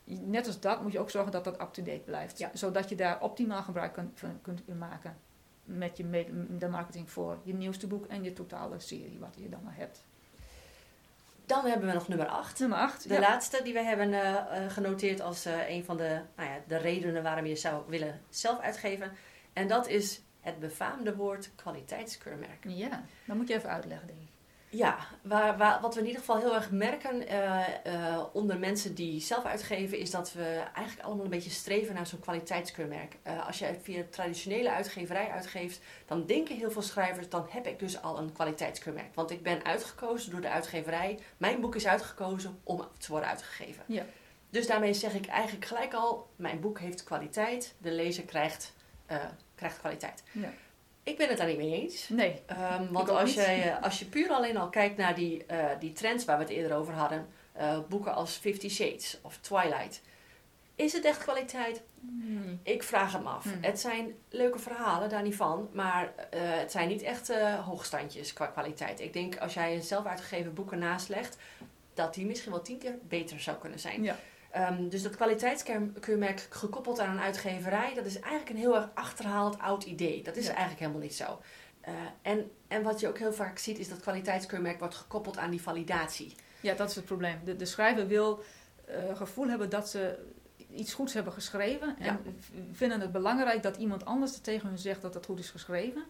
[0.04, 2.38] Net als dat moet je ook zorgen dat dat up-to-date blijft.
[2.38, 2.50] Ja.
[2.52, 5.16] Zodat je daar optimaal gebruik kunt, van kunt maken
[5.64, 6.26] met je
[6.58, 10.04] de marketing voor je nieuwste boek en je totale serie wat je dan maar hebt.
[11.46, 12.58] Dan hebben we nog nummer 8.
[12.58, 13.08] Nummer 8.
[13.08, 16.76] De laatste die we hebben eh, eh, genoteerd als een van de, nou ja, de
[16.76, 19.12] redenen waarom je zou willen zelf uitgeven.
[19.52, 22.64] En dat is het befaamde woord kwaliteitskeurmerk.
[22.68, 24.28] Ja, dat moet je even uitleggen, denk ik.
[24.72, 28.94] Ja, waar, waar, wat we in ieder geval heel erg merken uh, uh, onder mensen
[28.94, 33.16] die zelf uitgeven, is dat we eigenlijk allemaal een beetje streven naar zo'n kwaliteitskeurmerk.
[33.26, 37.78] Uh, als je via traditionele uitgeverij uitgeeft, dan denken heel veel schrijvers, dan heb ik
[37.78, 39.14] dus al een kwaliteitskeurmerk.
[39.14, 41.18] Want ik ben uitgekozen door de uitgeverij.
[41.36, 43.82] Mijn boek is uitgekozen om te worden uitgegeven.
[43.86, 44.04] Ja.
[44.50, 48.74] Dus daarmee zeg ik eigenlijk gelijk al, mijn boek heeft kwaliteit, de lezer krijgt,
[49.60, 50.22] krijgt kwaliteit.
[50.32, 50.52] Ja.
[51.02, 52.08] Ik ben het daar niet mee eens.
[52.08, 52.42] Nee.
[52.80, 55.92] Um, want als je, eh, als je puur alleen al kijkt naar die, uh, die
[55.92, 57.26] trends waar we het eerder over hadden,
[57.58, 60.00] uh, boeken als Fifty Shades of Twilight,
[60.74, 61.82] is het echt kwaliteit?
[62.62, 63.42] Ik vraag het me af.
[63.42, 63.58] Hmm.
[63.60, 67.32] Het zijn leuke verhalen, daar niet van, maar het zijn niet echt
[67.64, 69.00] hoogstandjes qua kwaliteit.
[69.00, 71.36] Ik denk als jij een zelf uitgegeven boek ernaast legt,
[71.94, 74.02] dat die misschien wel tien keer beter zou kunnen zijn.
[74.02, 74.16] Ja.
[74.56, 79.58] Um, dus dat kwaliteitskeurmerk gekoppeld aan een uitgeverij, dat is eigenlijk een heel erg achterhaald
[79.58, 80.22] oud idee.
[80.22, 80.50] Dat is Ja.
[80.50, 81.40] eigenlijk helemaal niet zo.
[81.88, 85.50] Uh, en, en wat je ook heel vaak ziet, is dat kwaliteitskeurmerk wordt gekoppeld aan
[85.50, 86.34] die validatie.
[86.60, 87.40] Ja, dat is het probleem.
[87.44, 88.42] De, de schrijver wil
[88.88, 90.18] uh, gevoel hebben dat ze
[90.74, 91.96] iets goeds hebben geschreven.
[91.98, 92.20] En Ja.
[92.72, 96.02] vinden het belangrijk dat iemand anders tegen hun zegt dat het goed is geschreven.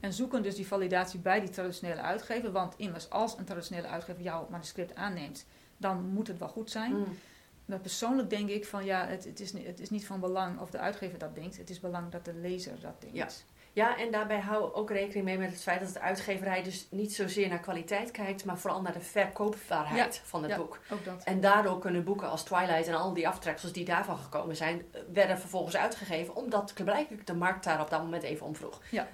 [0.00, 2.52] En zoeken dus die validatie bij die traditionele uitgever.
[2.52, 5.46] Want immers, als een traditionele uitgever jouw manuscript aanneemt,
[5.76, 6.92] dan moet het wel goed zijn.
[6.96, 7.18] Mm.
[7.66, 10.70] Maar persoonlijk denk ik van ja, het, het, is, het is niet van belang of
[10.70, 11.56] de uitgever dat denkt.
[11.56, 13.16] Het is belang dat de lezer dat denkt.
[13.16, 13.28] Ja.
[13.72, 17.14] Ja, en daarbij hou ook rekening mee met het feit dat de uitgeverij dus niet
[17.14, 20.56] zozeer naar kwaliteit kijkt, maar vooral naar de verkoopbaarheid van het Ja.
[20.56, 20.80] boek.
[20.92, 21.24] Ook dat.
[21.24, 25.00] En daardoor kunnen boeken als Twilight en al die aftreksels die daarvan gekomen zijn, eh,
[25.12, 28.80] werden vervolgens uitgegeven, omdat blijkbaar de markt daar op dat moment even om vroeg.
[28.90, 29.08] Ja.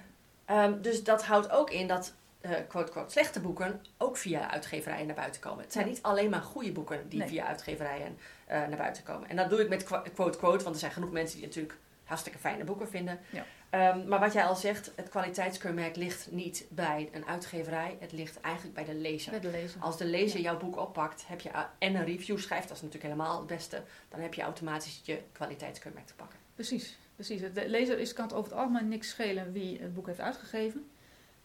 [0.45, 2.13] Ehm, dus dat houdt ook in dat,
[2.43, 5.63] eh quote, quote, slechte boeken ook via uitgeverijen naar buiten komen.
[5.63, 5.91] Het zijn Ja.
[5.91, 7.27] niet alleen maar goede boeken die Nee.
[7.27, 9.29] via uitgeverijen eh, naar buiten komen.
[9.29, 12.37] En dat doe ik met quote, quote, want er zijn genoeg mensen die natuurlijk hartstikke
[12.39, 13.19] fijne boeken vinden.
[13.29, 13.45] Ja.
[13.69, 18.41] Ehm, maar wat jij al zegt, het kwaliteitskeurmerk ligt niet bij een uitgeverij, het ligt
[18.41, 19.31] eigenlijk bij de lezer.
[19.31, 19.81] Bij de lezer.
[19.81, 23.13] Als de lezer jouw boek oppakt heb je, en een review schrijft, dat is natuurlijk
[23.13, 26.39] helemaal het beste, dan heb je automatisch je kwaliteitskeurmerk te pakken.
[26.55, 27.41] Precies, precies.
[27.53, 30.89] De lezer is, kan het over het algemeen niks schelen wie het boek heeft uitgegeven.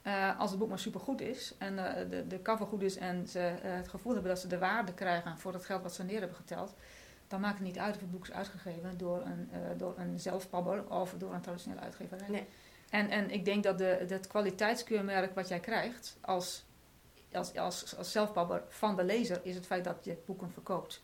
[0.09, 3.27] Eh, als het boek maar supergoed is en eh, de, de cover goed is en
[3.27, 6.05] ze eh, het gevoel hebben dat ze de waarde krijgen voor het geld wat ze
[6.05, 6.75] neer hebben geteld,
[7.27, 10.91] dan maakt het niet uit of het boek is uitgegeven door een, door een zelfpabber
[10.91, 12.29] of door een traditionele uitgeverij.
[12.29, 12.47] Nee.
[12.91, 16.65] En, en ik denk dat de, dat kwaliteitskeurmerk wat jij krijgt als,
[17.33, 21.03] als, als, als zelfpabber van de lezer is het feit dat je boeken verkoopt.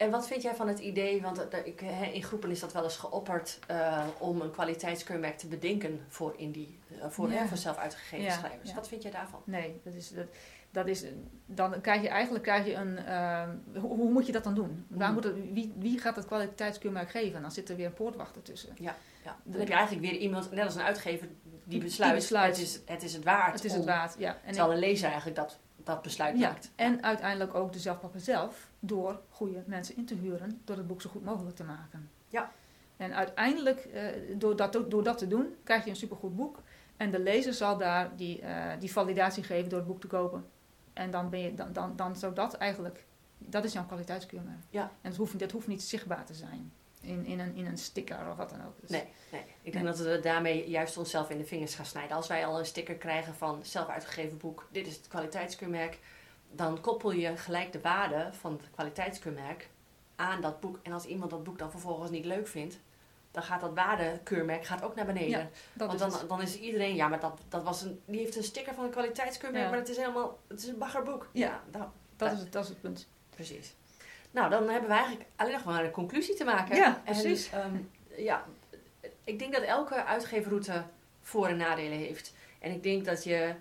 [0.00, 1.80] En wat vind jij van het idee, want eh, ik,
[2.12, 6.78] in groepen is dat wel eens geopperd eh, om een kwaliteitskeurmerk te bedenken voor, indie,
[7.00, 7.46] eh, voor, Ja.
[7.46, 8.68] voor zelf uitgegeven Ja, schrijvers.
[8.68, 8.74] ja.
[8.74, 9.40] Wat vind jij daarvan?
[9.44, 10.26] Nee, dat is, dat,
[10.70, 11.04] dat is,
[11.46, 12.98] dan krijg je eigenlijk krijg je een.
[13.80, 14.86] hoe, hoe moet je dat dan doen?
[14.88, 15.14] Waar Hmm.
[15.14, 17.42] moet het, wie, wie gaat het kwaliteitskeurmerk geven?
[17.42, 18.74] Dan zit er weer een poortwachter tussen.
[18.78, 18.96] Ja,
[19.44, 22.56] dan heb je eigenlijk weer iemand, net als een uitgever, die Die besluit.
[22.56, 23.54] Het, is, het is het waard.
[23.54, 24.36] Het is om, het waard, ja.
[24.44, 26.70] En, Terwijl een lezer eigenlijk dat, dat besluit ja, maakt.
[26.76, 31.02] en uiteindelijk ook de zelfpapper zelf door goede mensen in te huren, door het boek
[31.02, 32.10] zo goed mogelijk te maken.
[32.28, 32.52] Ja.
[32.96, 34.04] En uiteindelijk, eh,
[34.36, 36.62] door, dat, door dat te doen, krijg je een supergoed boek.
[36.96, 40.44] En de lezer zal daar die, eh, die validatie geven door het boek te kopen.
[40.92, 43.04] En dan, ben je, dan, dan, dan zou dat eigenlijk,
[43.38, 44.60] dat is jouw kwaliteitskeurmerk.
[44.70, 44.82] Ja.
[44.82, 48.30] En het hoeft, dat hoeft niet zichtbaar te zijn in, in, een, in een sticker
[48.30, 48.80] of wat dan ook.
[48.80, 49.44] Dus- Nee, nee.
[49.62, 52.16] Ik denk dat we daarmee juist onszelf in de vingers gaan snijden.
[52.16, 55.98] Als wij al een sticker krijgen van zelf uitgegeven boek, dit is het kwaliteitskeurmerk,
[56.52, 59.68] dan koppel je gelijk de waarde van het kwaliteitskeurmerk
[60.16, 60.78] aan dat boek.
[60.82, 62.78] En als iemand dat boek dan vervolgens niet leuk vindt,
[63.30, 65.28] dan gaat dat waardekeurmerk gaat ook naar beneden.
[65.28, 66.28] Ja, Dat Want is dan, het.
[66.28, 68.90] dan is iedereen, ja, maar dat, dat was een, die heeft een sticker van een
[68.90, 69.70] kwaliteitskeurmerk, Ja.
[69.70, 71.28] maar het is helemaal, het is een baggerboek.
[71.32, 71.62] Ja.
[71.72, 71.84] nou,
[72.16, 73.08] dat, is het, dat is het punt.
[73.30, 73.74] Precies.
[74.30, 76.76] Nou, dan hebben we eigenlijk alleen nog maar een conclusie te maken.
[76.76, 77.50] Ja, En, precies.
[77.50, 77.76] ehm,
[78.16, 78.44] ja,
[79.24, 80.84] ik denk dat elke uitgeverroute
[81.22, 82.34] voor- en nadelen heeft.
[82.58, 83.54] En ik denk dat je,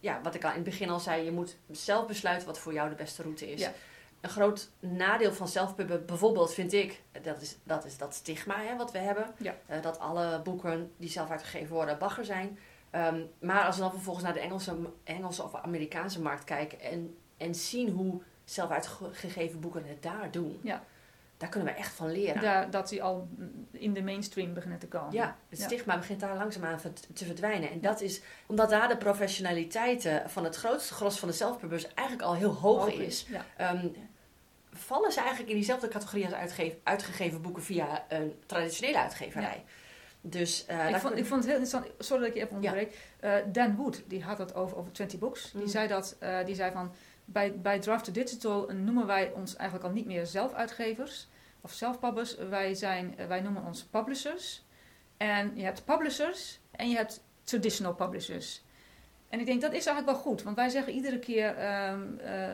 [0.00, 2.72] ja, wat ik al in het begin al zei, je moet zelf besluiten wat voor
[2.72, 3.60] jou de beste route is.
[3.60, 3.72] Ja.
[4.20, 8.76] Een groot nadeel van zelfpubben bijvoorbeeld vind ik, dat is dat, is dat stigma hè,
[8.76, 9.34] wat we hebben.
[9.38, 9.54] Ja.
[9.66, 12.58] Eh, dat alle boeken die zelf uitgegeven worden bagger zijn.
[12.90, 17.16] Ehm, maar als we dan vervolgens naar de Engelse, Engelse of Amerikaanse markt kijken en,
[17.36, 20.84] en zien hoe zelf uitgegeven boeken het daar doen, Ja.
[21.38, 22.70] Daar kunnen we echt van leren.
[22.70, 23.28] Dat die al
[23.72, 25.12] in de mainstream beginnen te komen.
[25.12, 25.64] Ja, het Ja.
[25.64, 26.78] stigma begint daar langzaamaan
[27.14, 27.70] te verdwijnen.
[27.70, 31.94] En dat is omdat daar de professionaliteit eh, van het grootste gros van de zelfpublishers
[31.94, 33.26] eigenlijk al heel hoog Hoog is.
[33.28, 33.44] Ja.
[33.56, 33.86] Ehm,
[34.72, 39.64] vallen ze eigenlijk in diezelfde categorie als uitgeef- uitgegeven boeken via een traditionele uitgeverij.
[40.20, 42.98] Dus eh, ik, vond, ik vond het heel interessant, sorry dat ik je even onderbreek.
[43.20, 45.50] Eh, Dan Wood, die had het over, over 20 Books.
[45.52, 45.68] Die Mm.
[45.68, 46.92] zei dat, eh, die zei van,
[47.32, 51.28] bij, bij Draft to Digital noemen wij ons eigenlijk al niet meer zelfuitgevers
[51.60, 52.48] of zelfpublishers.
[52.48, 54.64] Wij, zijn, eh, wij noemen ons publishers.
[55.16, 58.62] En je hebt publishers en je hebt traditional publishers.
[59.28, 61.48] En ik denk dat is eigenlijk wel goed, want wij zeggen iedere keer
[61.90, 62.48] um, uh,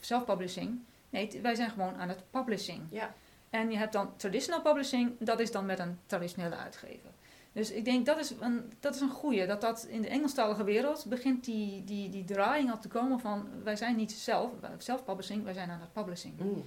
[0.00, 0.80] zelfpublishing.
[1.10, 2.82] Nee, wij zijn gewoon aan het publishing.
[2.90, 3.14] Ja.
[3.50, 7.10] En je hebt dan traditional publishing, dat is dan met een traditionele uitgever.
[7.54, 9.46] Dus ik denk dat is een, dat is een goede.
[9.46, 13.48] Dat dat in de Engelstalige wereld begint die, die, die draaiing al te komen van
[13.62, 16.34] wij zijn niet zelf, zelf-publishing, wij zijn aan het publishing.
[16.38, 16.64] Mm.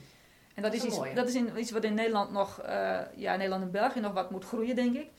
[0.54, 3.64] En dat, is, iets, dat is in, iets wat in Nederland nog, uh, ja, Nederland
[3.64, 5.10] en België nog wat moet groeien, denk ik.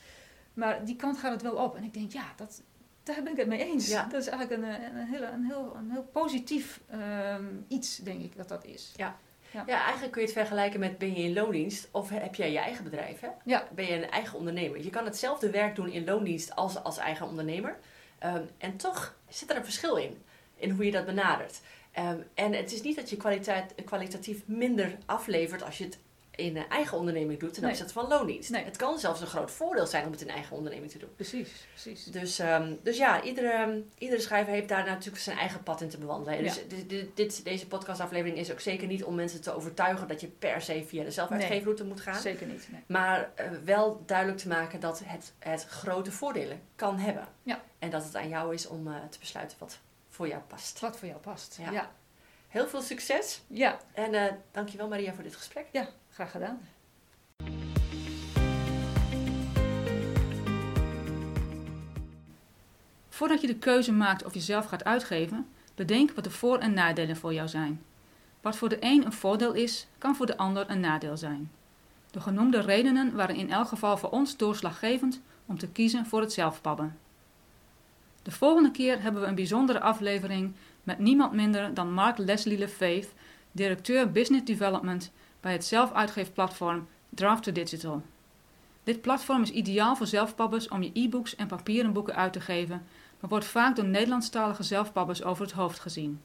[0.55, 1.77] Maar die kant gaat het wel op.
[1.77, 2.63] En ik denk, ja, dat,
[3.03, 3.89] daar ben ik het mee eens.
[3.89, 4.05] Ja.
[4.05, 8.37] Dat is eigenlijk een, een, heel, een, heel, een heel positief um, iets, denk ik,
[8.37, 8.93] dat dat is.
[8.97, 9.17] Ja.
[9.51, 9.65] Ja.
[9.67, 9.83] ja.
[9.83, 12.85] eigenlijk kun je het vergelijken met ben je in loondienst of heb jij je eigen
[12.85, 13.21] bedrijf?
[13.21, 13.29] Hè?
[13.45, 13.69] Ja.
[13.75, 14.83] Ben je een eigen ondernemer?
[14.83, 17.77] Je kan hetzelfde werk doen in loondienst als als eigen ondernemer.
[18.25, 20.23] Um, en toch zit er een verschil in,
[20.57, 21.61] in hoe je dat benadert.
[21.99, 25.99] Um, en het is niet dat je kwaliteit, kwalitatief minder aflevert als je het
[26.39, 27.71] in een eigen onderneming doet ten Nee.
[27.71, 28.51] opzichte van loondienst.
[28.51, 28.65] Nee.
[28.65, 31.15] Het kan zelfs een groot voordeel zijn om het in eigen onderneming te doen.
[31.15, 32.05] Precies, precies.
[32.05, 35.99] Dus, ehm, dus ja, iedere, iedere schrijver heeft daar natuurlijk zijn eigen pad in te
[35.99, 36.43] bewandelen.
[36.43, 36.55] Dus
[36.89, 37.03] Ja.
[37.15, 40.85] dit, deze podcastaflevering is ook zeker niet om mensen te overtuigen dat je per se
[40.87, 42.21] via de zelfuitgeefroute moet gaan.
[42.21, 42.69] Zeker niet.
[42.87, 47.29] Maar eh, wel duidelijk te maken dat het, het grote voordelen kan hebben.
[47.43, 47.63] Ja.
[47.79, 50.81] En dat het aan jou is om eh, te besluiten wat voor jou past.
[50.81, 51.59] Wat voor jou past.
[51.61, 51.71] Ja.
[51.71, 51.91] Ja,
[52.49, 53.41] Heel veel succes.
[53.47, 53.79] ja.
[53.93, 55.67] En eh dankjewel Maria voor dit gesprek.
[55.73, 55.89] ja.
[56.19, 56.61] Graag gedaan.
[63.09, 66.75] Voordat je de keuze maakt of je zelf gaat uitgeven, bedenk wat de voor- en
[66.75, 67.83] nadelen voor jou zijn.
[68.41, 71.51] Wat voor de een een voordeel is, kan voor de ander een nadeel zijn.
[72.11, 76.33] De genoemde redenen waren in elk geval voor ons doorslaggevend om te kiezen voor het
[76.33, 76.99] zelfpabben.
[78.23, 83.13] De volgende keer hebben we een bijzondere aflevering met niemand minder dan Mark Leslie Lefevre,
[83.53, 88.03] directeur Business Development bij het zelfuitgeefplatform Draft to Digital.
[88.85, 92.87] Dit platform is ideaal voor zelfpabbers om je e-books en papieren boeken uit te geven,
[93.21, 96.21] maar wordt vaak door Nederlandstalige zelfpabbers over het hoofd gezien.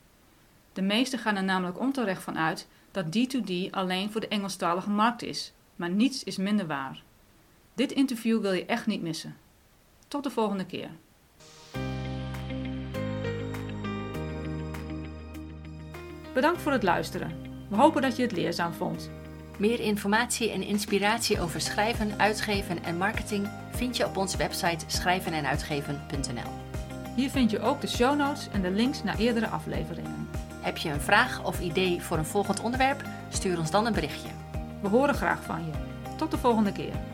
[0.73, 5.21] De meesten gaan er namelijk onterecht van uit dat D2D alleen voor de Engelstalige markt
[5.21, 7.03] is, maar niets is minder waar.
[7.73, 9.37] Dit interview wil je echt niet missen.
[10.07, 10.89] Tot de volgende keer.
[16.33, 17.52] Bedankt voor het luisteren.
[17.73, 19.09] We hopen dat je het leerzaam vond.
[19.57, 26.51] Meer informatie en inspiratie over schrijven, uitgeven en marketing vind je op onze website schrijvenenuitgeven.nl.
[27.15, 30.29] Hier vind je ook de show notes en de links naar eerdere afleveringen.
[30.61, 33.03] Heb je een vraag of idee voor een volgend onderwerp?
[33.29, 34.29] Stuur ons dan een berichtje.
[34.81, 35.71] We horen graag van je.
[36.17, 37.12] Tot de volgende keer.